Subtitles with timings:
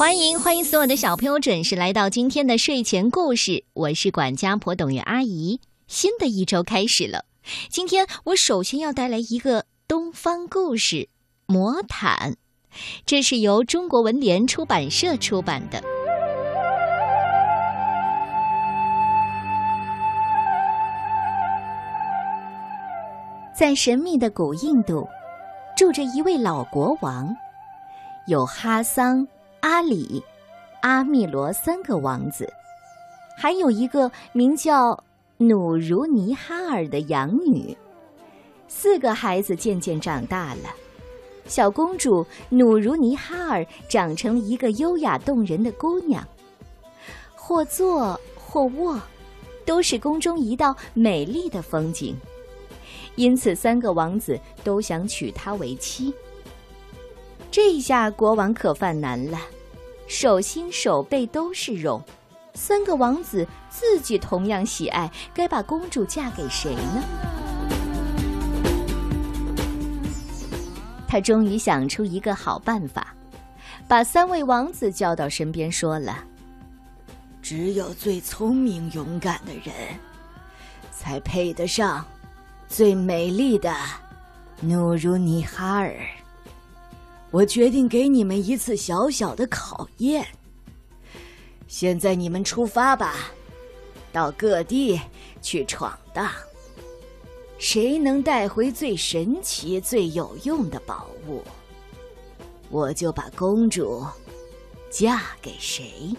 [0.00, 5.60] 欢迎欢迎所有的小朋友准时来到今天的睡前故事，我是管家婆董月阿姨。
[5.88, 7.26] 新的一周开始了，
[7.68, 10.96] 今天我首先要带来一个东方故事
[11.44, 12.32] 《魔毯》，
[13.04, 15.82] 这是由中国文联出版社出版的。
[23.54, 25.06] 在神秘的古印度，
[25.76, 27.36] 住着一位老国王，
[28.26, 29.28] 有哈桑。
[29.60, 30.22] 阿里、
[30.80, 32.50] 阿密罗三个王子，
[33.36, 34.98] 还有一个名叫
[35.36, 37.76] 努如尼哈尔的养女。
[38.68, 40.74] 四个孩子渐渐长大了，
[41.46, 46.26] 小公主努如尼哈尔长成了一个优雅动人的姑娘，
[47.34, 48.98] 或坐或卧，
[49.66, 52.16] 都是宫中一道美丽的风景。
[53.16, 56.14] 因此，三个王子都想娶她为妻。
[57.50, 59.36] 这下国王可犯难了，
[60.06, 62.00] 手心手背都是肉，
[62.54, 67.02] 三个王子自己同样喜爱，该把公主嫁给谁呢？
[71.08, 73.12] 他终于想出一个好办法，
[73.88, 76.18] 把三位王子叫到身边，说了
[77.42, 79.74] ：“只有最聪明勇敢的人，
[80.92, 82.06] 才配得上
[82.68, 83.74] 最美丽的
[84.60, 85.96] 努如尼哈尔。”
[87.30, 90.26] 我决定给你们一次小小的考验。
[91.68, 93.14] 现在你们出发吧，
[94.12, 95.00] 到各地
[95.40, 96.28] 去闯荡。
[97.58, 101.42] 谁能带回最神奇、最有用的宝物，
[102.70, 104.04] 我就把公主
[104.90, 106.16] 嫁给谁。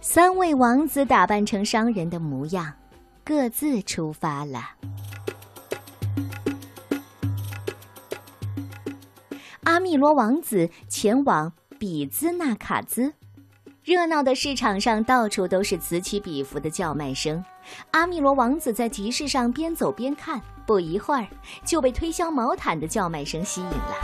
[0.00, 2.72] 三位王子打扮成商人的模样，
[3.24, 4.70] 各自出发了。
[9.82, 13.14] 阿密罗王子前往比兹纳卡兹，
[13.82, 17.44] 热闹的市场上到处都是此起彼伏的叫卖声。
[17.90, 21.26] 阿米罗王子在集市上边走边看，不一会儿
[21.64, 23.96] 就被推销毛毯的叫卖声吸引了。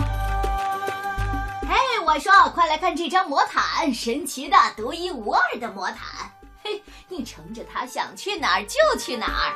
[1.63, 6.29] 嘿，我说，快来看这张魔毯，神奇的、独一无二的魔毯。
[6.65, 9.55] 嘿，你乘着它想去哪儿就去哪儿。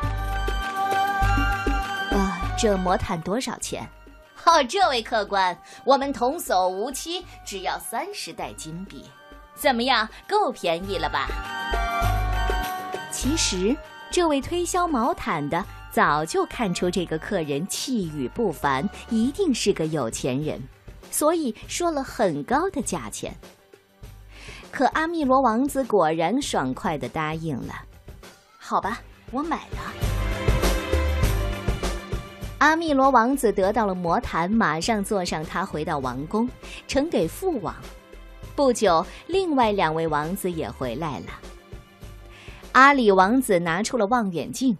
[2.16, 3.84] 啊，这魔毯多少钱？
[4.44, 9.04] 哦，这位客官，我们童叟无欺，只要三十袋金币，
[9.54, 10.08] 怎么样？
[10.28, 11.28] 够便宜了吧？
[13.10, 13.76] 其实，
[14.10, 20.60] 这位推销毛毯的早就看出这个客人气宇不凡，一定是个有钱人，
[21.10, 23.34] 所以说了很高的价钱。
[24.72, 27.74] 可阿密罗王子果然爽快的答应了。
[28.58, 29.00] 好吧，
[29.30, 30.11] 我买了。
[32.62, 36.48] 阿密罗王子得到了魔毯，马上坐上它回到王宫，
[36.86, 37.74] 呈给父王。
[38.54, 41.26] 不久，另外两位王子也回来了。
[42.70, 44.78] 阿里王子拿出了望远镜。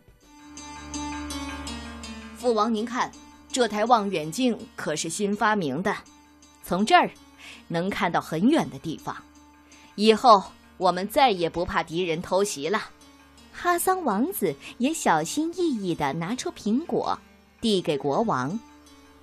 [2.37, 3.10] 父王，您看，
[3.50, 5.93] 这台望远镜可是新发明的，
[6.62, 7.10] 从这儿
[7.66, 9.16] 能看到很远的地方。
[9.97, 10.41] 以后
[10.76, 12.81] 我们再也不怕敌人偷袭了。
[13.53, 17.19] 哈桑王子也小心翼翼地拿出苹果。
[17.62, 18.58] 递给国王，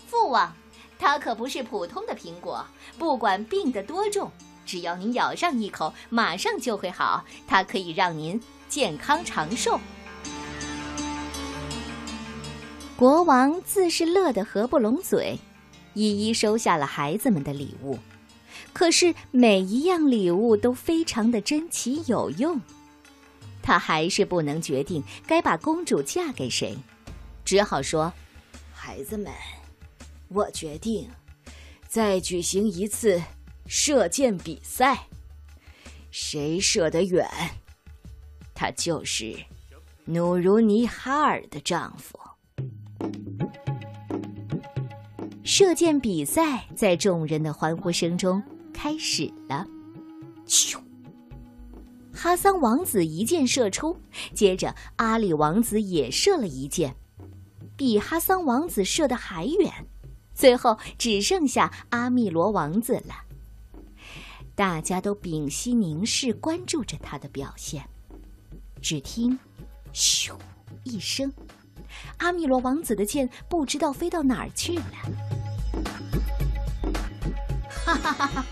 [0.07, 0.55] 父王，
[0.97, 2.65] 它可不是普通的苹果，
[2.97, 4.31] 不管病得多重，
[4.65, 7.25] 只要您咬上一口，马上就会好。
[7.45, 9.77] 它可以让您健康长寿。
[12.95, 15.37] 国王自是乐得合不拢嘴，
[15.93, 17.99] 一一收下了孩子们的礼物。
[18.71, 22.61] 可是每一样礼物都非常的珍奇有用，
[23.61, 26.77] 他还是不能决定该把公主嫁给谁，
[27.43, 28.13] 只好说。
[28.91, 29.31] 孩子们，
[30.29, 31.07] 我决定
[31.87, 33.21] 再举行一次
[33.67, 35.05] 射箭比赛，
[36.09, 37.23] 谁射得远，
[38.55, 39.37] 他就是
[40.05, 42.19] 努如尼哈尔的丈夫。
[45.43, 48.41] 射箭比赛在众人的欢呼声中
[48.73, 49.67] 开始了。
[50.47, 50.79] 咻！
[52.11, 53.95] 哈桑王子一箭射出，
[54.33, 56.95] 接着阿里王子也射了一箭。
[57.79, 59.71] 比哈桑王子射得还远，
[60.33, 63.15] 最后只剩下阿密罗王子了。
[64.53, 67.81] 大家都屏息凝视，关注着他的表现。
[68.81, 69.39] 只听
[69.95, 70.33] “咻”
[70.83, 71.31] 一声，
[72.17, 74.83] 阿密罗王子的箭不知道飞到哪儿去了。
[77.85, 78.45] 哈哈哈哈！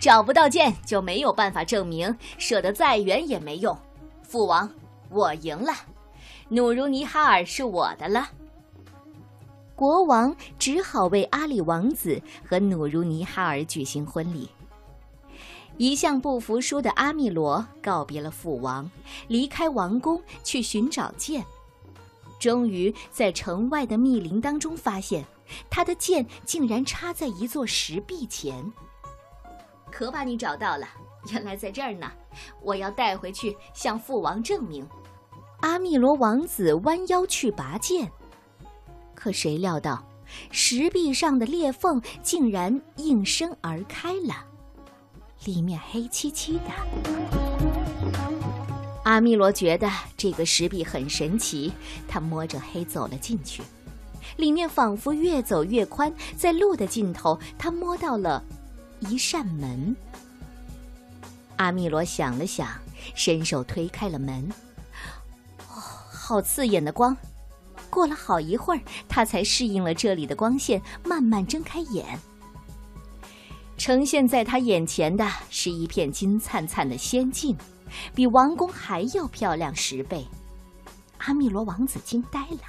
[0.00, 3.78] 找不到箭就没有办法证明射得再远也没用。
[4.22, 4.72] 父王，
[5.10, 5.74] 我赢了，
[6.48, 8.30] 努如尼哈尔是我的了。
[9.80, 14.46] 国王只好为阿里王子和努如尼哈尔举行婚礼。
[15.78, 18.90] 一向不服输的阿密罗告别了父王，
[19.28, 21.42] 离开王宫去寻找剑。
[22.38, 25.24] 终于在城外的密林当中发现，
[25.70, 28.70] 他的剑竟然插在一座石壁前。
[29.90, 30.86] 可把你找到了，
[31.32, 32.12] 原来在这儿呢！
[32.60, 34.86] 我要带回去向父王证明。
[35.60, 38.12] 阿密罗王子弯腰去拔剑，
[39.20, 40.02] 可谁料到，
[40.50, 44.46] 石壁上的裂缝竟然应声而开了。
[45.44, 46.70] 里面黑漆漆的，
[49.04, 51.70] 阿密罗觉得这个石壁很神奇，
[52.08, 53.62] 他摸着黑走了进去，
[54.38, 58.42] 里面仿佛越走越宽，在路的尽头，他摸到了
[59.00, 59.94] 一扇门。
[61.56, 62.68] 阿密罗想了想，
[63.14, 64.50] 伸手推开了门。
[65.68, 65.76] 哦，
[66.10, 67.14] 好刺眼的光！
[67.90, 72.18] 过了好一会儿，他才适应了这里的光线，慢慢睁开眼。
[73.76, 77.56] 呈现在他眼前的是一片金灿灿的仙境，
[78.14, 80.24] 比王宫还要漂亮十倍。
[81.18, 82.62] 阿密罗王子惊呆了。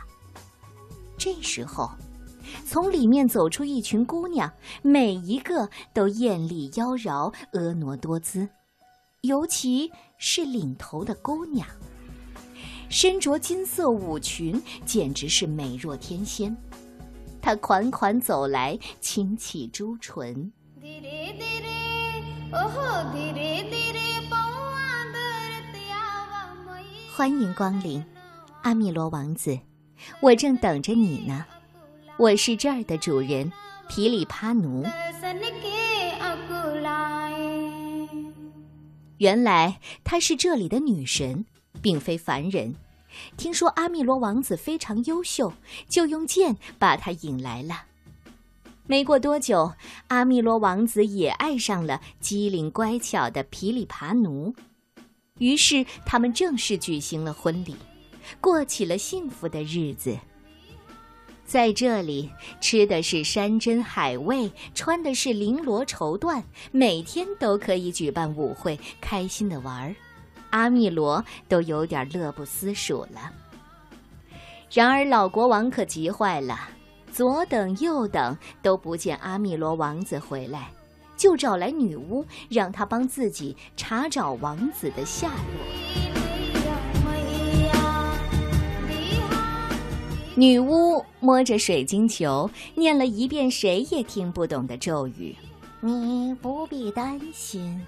[1.18, 1.92] 这时候，
[2.66, 4.52] 从里面走出一群姑娘，
[4.82, 8.48] 每一个都艳丽妖娆、婀娜多姿，
[9.22, 11.68] 尤其是领头的姑娘，
[12.92, 16.54] 身着金色舞裙，简直是美若天仙。
[17.42, 20.52] 她款款走来，轻启朱唇。
[27.16, 28.04] 欢迎光临，
[28.64, 29.58] 阿米罗王子，
[30.20, 31.46] 我正等着你呢。
[32.18, 33.50] 我是这儿的主人，
[33.88, 34.86] 皮里帕奴。
[39.18, 41.46] 原来她是这里的女神，
[41.82, 42.76] 并非凡人。
[43.36, 45.52] 听说阿米罗王子非常优秀，
[45.90, 47.84] 就用剑把他引来了。
[48.88, 49.74] 没过多久，
[50.08, 54.54] 阿密罗王子也爱上了机灵乖巧的皮里爬奴，
[55.40, 57.76] 于是他们正式举行了婚礼，
[58.40, 60.18] 过起了幸福的日子。
[61.46, 62.32] 在这里，
[62.62, 66.42] 吃的是山珍海味，穿的是绫罗绸缎，
[66.72, 69.96] 每天都可以举办舞会，开心的玩儿。
[70.52, 73.32] 阿密罗都有点乐不思蜀了。
[74.72, 76.58] 然而，老国王可急坏了。
[77.12, 80.72] 左等右等都不见阿密罗王子回来，
[81.18, 85.82] 就找来女巫，让她帮自己查找王子的下落。
[90.36, 95.36] 女巫摸着水晶球，念了一遍谁也听不懂的咒语
[95.82, 97.86] ：“你不必担心，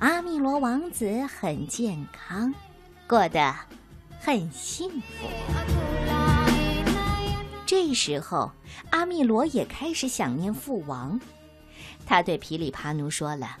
[0.00, 2.54] 阿密罗王子很健康，
[3.08, 3.52] 过得
[4.20, 5.26] 很幸福。”
[7.66, 8.52] 这时候，
[8.90, 11.20] 阿密罗也开始想念父王。
[12.06, 13.56] 他对皮里帕奴说了：“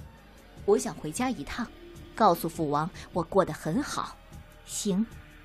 [0.64, 1.66] 我想回家一趟，
[2.14, 4.16] 告诉父王我过得很好。”
[4.64, 5.04] 行，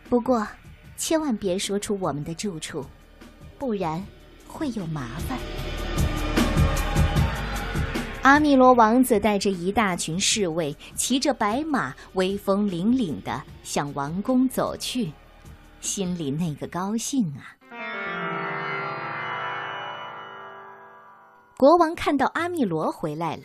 [0.10, 0.48] 不过
[0.96, 2.86] 千万别说出我们的住处，
[3.58, 4.06] 不然
[4.48, 5.40] 会有麻烦。
[8.24, 15.12] 阿密罗王子带着一大群侍卫，骑着白马，威风凛凛的向王宫走去，
[15.82, 17.52] 心里那个高兴啊！
[21.58, 23.44] 国王看到阿密罗回来了，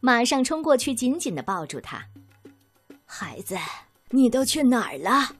[0.00, 2.02] 马上冲过去，紧紧的抱住他。
[3.04, 3.56] 孩子，
[4.10, 5.36] 你都去哪儿了？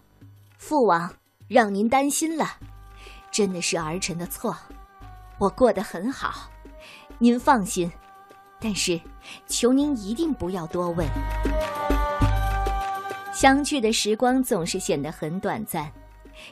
[0.58, 1.12] 父王，
[1.48, 2.58] 让您担心了，
[3.32, 4.56] 真的是儿臣的错。
[5.38, 6.48] 我过得很好，
[7.18, 7.90] 您放心。
[8.58, 9.00] 但是，
[9.46, 11.06] 求您一定不要多问。
[13.32, 15.92] 相聚的时光总是显得很短暂，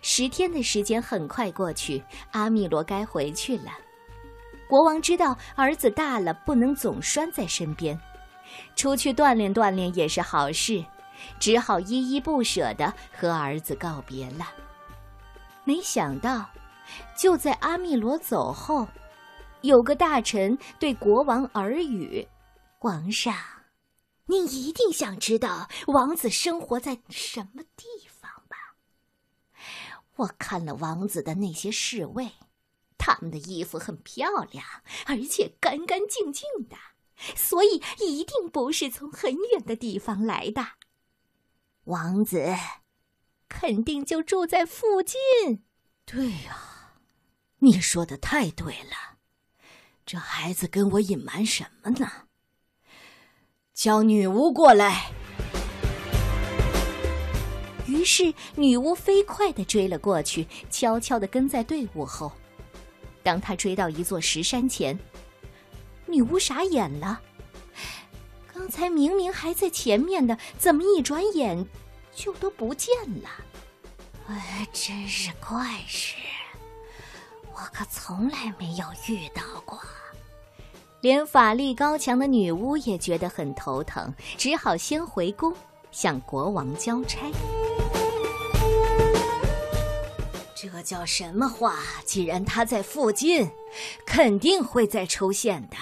[0.02, 3.73] 十天的时间很快过去，阿米罗该回去了。
[4.68, 7.99] 国王知道儿子大了，不能总拴在身边，
[8.76, 10.84] 出去锻炼锻炼也是好事，
[11.38, 14.46] 只好依依不舍地和儿子告别了。
[15.64, 16.46] 没想到，
[17.16, 18.87] 就在阿密罗走后，
[19.64, 22.28] 有个大臣对国王耳语
[22.78, 23.35] ：“皇上，
[24.26, 28.76] 您一定想知道王子生活在什么地方吧？
[30.16, 32.33] 我看了王子的那些侍卫。”
[32.99, 34.62] 他们的衣服很漂亮，
[35.06, 36.76] 而且干干净净的，
[37.35, 40.62] 所以一定不是从很远的地方来的。
[41.85, 42.54] 王子
[43.49, 45.64] 肯定就住在附近。
[46.04, 46.92] 对呀，
[47.61, 49.13] 你说的太对了。
[50.06, 52.11] 这孩子跟我隐瞒什么呢？
[53.73, 55.11] 叫女巫过来。
[57.87, 62.30] 于是女巫飞快的追了过去，悄悄的跟在队伍后。
[63.23, 64.99] 当他追到一座石山前，
[66.04, 67.23] 女巫傻眼了。
[68.52, 71.66] 刚才明明还在前面的，怎么一转眼
[72.14, 73.30] 就都不见了？
[74.28, 76.03] 哎，真是怪事，
[77.64, 79.80] 我可从来没有遇到过。
[81.00, 85.50] 连法力高强的女巫也觉得很头疼，只好先回宫
[85.90, 87.21] 向国王交差。
[90.54, 91.78] 这叫什么话？
[92.04, 93.50] 既然他在附近，
[94.04, 95.76] 肯定会再出现的。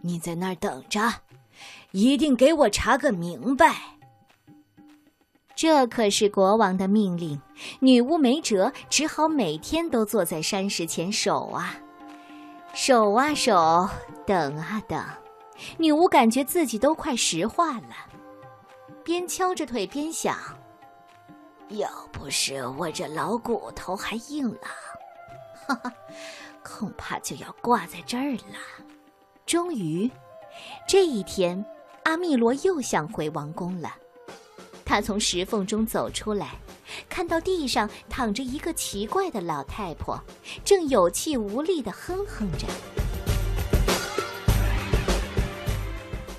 [0.00, 1.12] 你在那儿等着，
[1.90, 3.97] 一定给我查个明白。
[5.58, 7.42] 这可是国王的命令，
[7.80, 11.74] 女巫没辙，只好每天都坐在山石前守啊，
[12.72, 13.88] 守啊守，
[14.24, 15.04] 等啊等。
[15.76, 18.06] 女巫感觉自己都快石化了，
[19.02, 20.38] 边敲着腿边想。
[21.70, 24.70] 要不是我这老骨头还硬朗，
[25.66, 25.92] 哈哈，
[26.62, 28.84] 恐怕就要挂在这儿了。
[29.44, 30.08] 终于，
[30.86, 31.66] 这一天，
[32.04, 33.92] 阿密罗又想回王宫了。
[34.88, 36.58] 他从石缝中走出来，
[37.10, 40.18] 看到地上躺着一个奇怪的老太婆，
[40.64, 42.66] 正有气无力的哼哼着。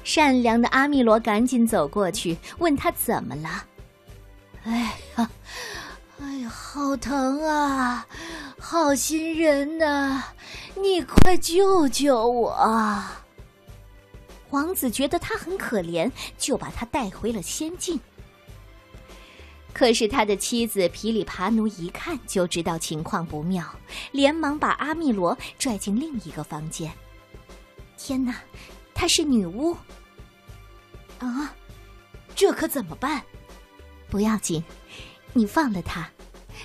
[0.03, 3.65] 善良的阿密罗赶紧走过去，问他怎么了。
[4.63, 5.29] 哎呀，
[6.19, 8.07] 哎呀，好疼啊！
[8.59, 10.23] 好心人呐，
[10.75, 13.05] 你快救救我！
[14.49, 17.99] 王子觉得他很可怜，就把他带回了仙境。
[19.73, 23.63] 可是他的妻子皮里爬奴一看就知道情况不妙，
[24.11, 26.91] 连忙把阿密罗拽进另一个房间。
[27.97, 28.35] 天哪，
[28.93, 29.75] 她是女巫！
[31.19, 31.53] 啊，
[32.35, 33.21] 这可怎么办？
[34.09, 34.63] 不要紧，
[35.33, 36.09] 你放了她，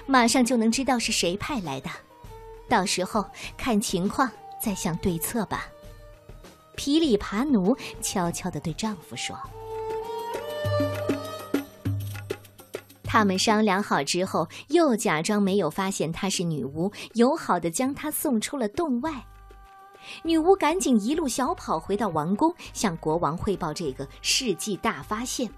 [0.06, 1.90] 马上就能知道是谁派来的。
[2.68, 4.30] 到时候看情况
[4.60, 5.68] 再想对策吧。
[6.76, 9.38] 皮里爬奴悄悄地对丈夫说。
[13.14, 19.24] 他们商量好之后，又假装没有发现她是女巫，友好的将她送出了洞外。
[20.24, 25.48] 女巫赶紧一路小跑回到王宫，向国王汇报这个世纪大发现。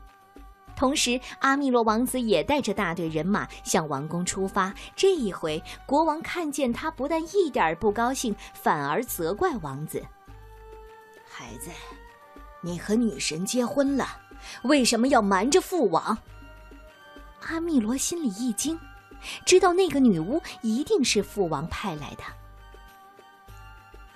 [0.76, 4.74] 同时，阿密罗王子也带着大队人马向王宫出发。
[4.94, 10.04] 这一回，国王看见他，不但一点不高兴，反而责怪王子
[11.26, 11.70] ：“孩子，
[12.60, 14.06] 你和女神结婚了，
[14.64, 16.18] 为什么要瞒着父王？”
[17.48, 18.78] 阿密罗心里一惊，
[19.44, 22.24] 知道那个女巫一定是父王派来的。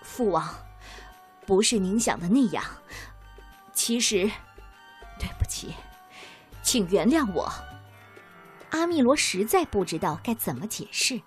[0.03, 0.53] 父王，
[1.47, 2.65] 不是您想的那样。
[3.73, 4.29] 其实，
[5.19, 5.73] 对不起。
[6.63, 7.51] 请原谅我，
[8.71, 11.21] 阿密罗实在不知道该怎么解释。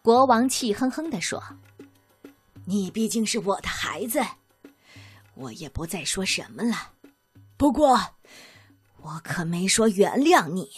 [0.00, 1.42] 国王气哼哼地说
[2.64, 4.22] ：“你毕竟是我的孩子，
[5.34, 6.92] 我也不再说什么了。
[7.56, 8.00] 不过，
[9.04, 10.70] 我可没说原谅你，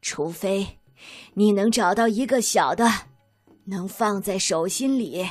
[0.00, 0.78] 除非
[1.34, 2.90] 你能找到一个小的，
[3.64, 5.28] 能放在手心里，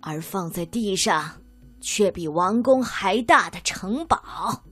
[0.00, 1.42] 而放在地上
[1.82, 4.64] 却比王宫还大的城堡。”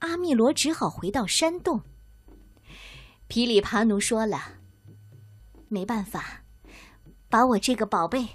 [0.00, 1.82] 阿密罗只好回到山洞。
[3.28, 4.40] 皮里帕奴说了
[5.68, 6.42] ：“没办法，
[7.28, 8.26] 把我这个宝贝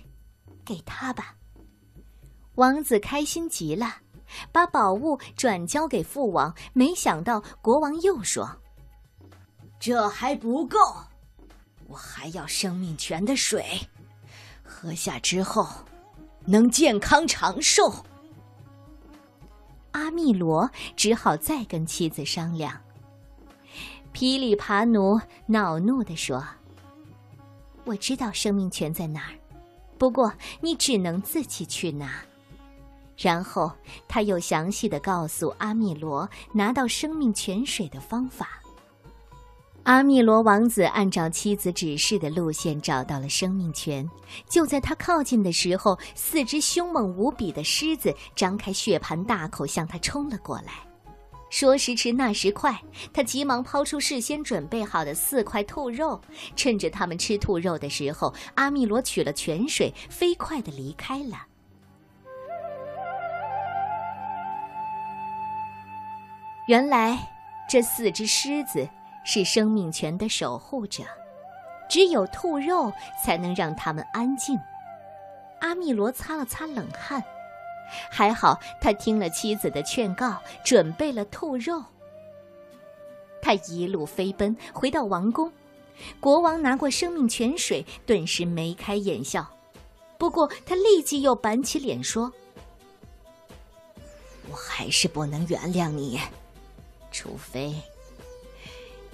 [0.64, 1.36] 给他吧。”
[2.56, 4.02] 王子开心极了，
[4.52, 6.54] 把宝物转交给父王。
[6.74, 8.50] 没想到国王又说
[9.80, 10.78] ：“这还不够，
[11.88, 13.66] 我还要生命泉的水，
[14.64, 15.68] 喝下之后
[16.46, 18.06] 能健康长寿。”
[19.92, 22.80] 阿密罗只好再跟妻子商量。
[24.14, 26.46] 噼里帕努恼怒地说
[27.84, 29.36] ：“我知道生命泉在哪儿，
[29.98, 32.22] 不过你只能自己去拿。”
[33.22, 33.72] 然后
[34.08, 38.50] 他又详细的告诉阿密罗拿到生命泉水的方法。
[39.84, 44.08] 阿密罗王子按照妻子指示的路线找到了生命泉。
[44.48, 50.74] 就在他靠近的时候，四只凶猛无比的狮子张开血盆大口向他冲了过来。
[51.50, 52.80] 说时迟，那时快，
[53.12, 56.22] 他急忙抛出事先准备好的四块兔肉，
[56.56, 61.48] 趁着他们吃兔肉的时候，阿密罗取了泉水，飞快地离开了。
[66.72, 67.20] 原来，
[67.68, 68.88] 这四只狮子。
[69.24, 71.04] 是生命泉的守护者，
[71.88, 72.92] 只有兔肉
[73.24, 74.58] 才能让他们安静。
[75.60, 77.24] 阿密罗擦了擦冷汗，
[78.10, 81.84] 还好他听了妻子的劝告，准备了兔肉。
[83.44, 85.52] 他一路飞奔回到王宫，
[86.20, 89.48] 国王拿过生命泉水，顿时眉开眼笑。
[90.18, 92.34] 不过他立即又板起脸说
[94.50, 96.20] ：“我还是不能原谅你，
[97.12, 97.76] 除非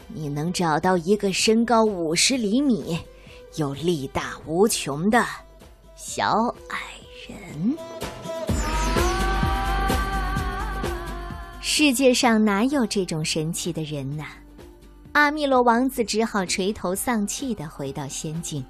[0.07, 2.97] 你能找到一个身高五十厘米、
[3.55, 5.25] 又力大无穷的
[5.95, 6.77] 小矮
[7.27, 7.77] 人。
[11.61, 14.23] 世界上哪有这种神奇的人呢？
[15.11, 18.63] 阿密罗王子只好垂头丧气的回到仙境。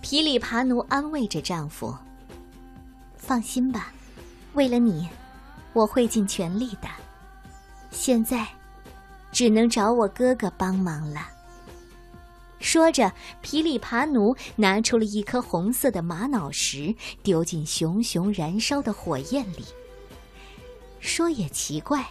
[0.00, 1.96] 皮里爬奴安慰着丈夫
[3.16, 3.92] ：“放心吧，
[4.54, 5.08] 为了你，
[5.72, 6.88] 我会尽全力的。
[8.00, 8.46] 现在，
[9.32, 11.28] 只能找我哥哥帮忙了。”
[12.60, 13.12] 说着，
[13.42, 19.64] 皮里爬奴拿出了一颗红色的玛瑙石，丢进熊熊燃烧的火焰里。
[21.00, 22.06] 说也奇怪，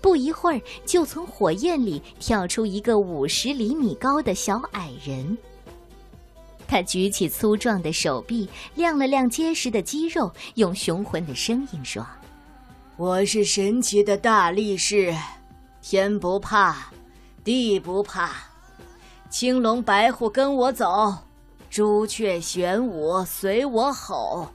[0.00, 5.36] 不一会儿就从火焰里跳出一个五十厘米高的小矮人。
[6.68, 12.06] 他举起粗壮的手臂，亮了亮结实的肌肉，用雄浑的声音说
[13.00, 15.16] ：“我是神奇的大力士，
[15.80, 16.92] 天不怕，
[17.42, 18.30] 地不怕。
[19.30, 21.16] 青龙白虎跟我走，
[21.70, 24.50] 朱雀玄武随我吼。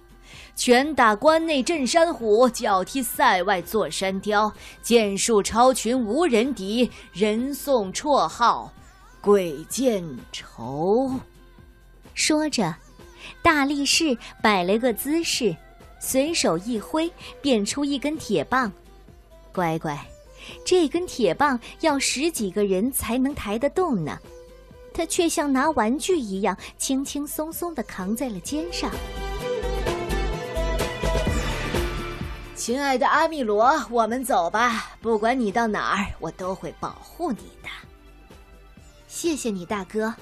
[0.55, 4.53] 拳打关内镇山虎，脚踢塞外坐山雕。
[4.79, 8.71] 剑术超群无人敌，人送绰号
[9.21, 11.11] 鬼见愁。”
[12.13, 12.75] 说着，
[13.41, 15.55] 大力士摆了个姿势，
[16.05, 18.71] 随手一挥，变出一根铁棒。
[19.51, 19.99] 乖乖，
[20.63, 24.19] 这根铁棒要十几个人才能抬得动呢，
[24.93, 28.91] 他却像拿玩具一样，轻轻松松的扛在了肩上。
[32.55, 34.95] 亲爱的阿米罗，我们走吧。
[35.01, 37.69] 不管你到哪儿，我都会保护你的。
[39.07, 40.13] 谢谢你，大哥。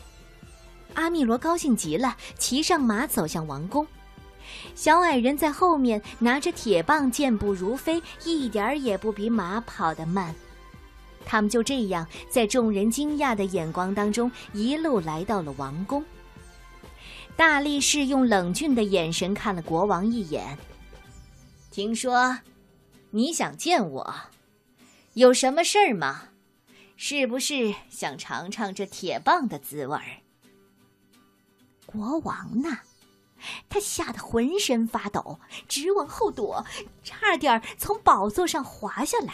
[0.94, 3.86] 阿米罗高兴极了，骑上马走向王宫。
[4.76, 10.34] 小矮人在后面拿着铁棒，健步如飞，一点儿也不比马跑得慢。
[11.26, 16.04] 他们就这样在众人惊讶的眼光当中，一路来到了王宫。
[17.36, 20.58] 大力士用冷峻的眼神看了国王一眼。
[21.72, 22.40] 听说
[23.12, 24.16] 你想见我，
[25.14, 26.30] 有什么事儿吗？
[26.96, 30.22] 是不是想尝尝这铁棒的滋味儿？
[31.86, 32.80] 国王呢？
[33.70, 36.66] 他吓得浑身发抖，直往后躲，
[37.04, 39.34] 差点从宝座上滑下来。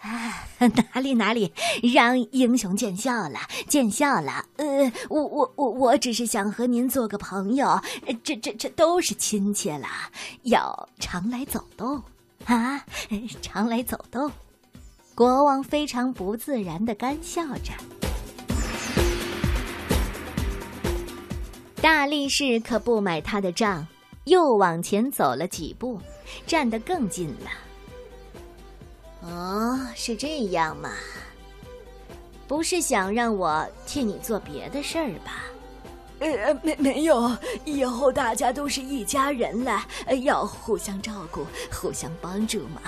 [0.00, 0.46] 啊，
[0.92, 1.52] 哪里哪里，
[1.92, 4.44] 让英雄见笑了，见笑了。
[4.56, 7.80] 呃，我我我我只是想和您做个朋友，
[8.22, 9.88] 这这这都是亲戚了，
[10.44, 12.00] 要常来走动
[12.44, 12.84] 啊，
[13.42, 14.30] 常来走动。
[15.16, 17.72] 国王非常不自然的干笑着。
[21.80, 23.86] 大力士可不买他的账，
[24.24, 26.00] 又往前走了几步，
[26.46, 27.50] 站得更近了。
[29.22, 30.90] 哦，是这样吗？
[32.48, 35.44] 不是想让我替你做别的事儿吧？
[36.18, 37.30] 呃，没没有，
[37.64, 39.86] 以后大家都是一家人了，
[40.22, 42.82] 要互相照顾，互相帮助嘛。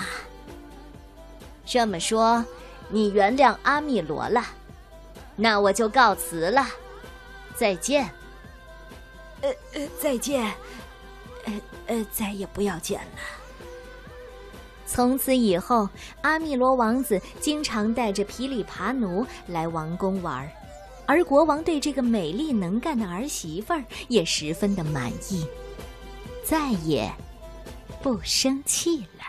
[1.65, 2.43] 这么说，
[2.89, 4.43] 你原谅阿米罗了？
[5.37, 6.67] 那我就告辞了，
[7.55, 8.09] 再见。
[9.41, 10.43] 呃呃，再见，
[11.45, 13.19] 呃呃，再也不要见了。
[14.85, 15.89] 从此以后，
[16.21, 20.49] 阿密罗王子经常带着皮里爬奴来王宫玩，
[21.05, 25.47] 而国王对这个美丽能干的儿媳妇儿也十分的满意，
[26.43, 27.09] 再也
[28.03, 29.23] 不生气了。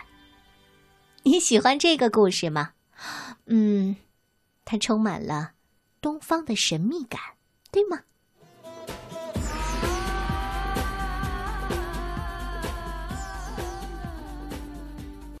[1.23, 2.71] 你喜欢这个故事吗？
[3.45, 3.95] 嗯，
[4.65, 5.53] 它充满了
[6.01, 7.21] 东方的神秘感，
[7.71, 8.01] 对吗？